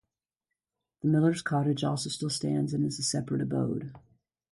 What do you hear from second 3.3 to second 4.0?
abode.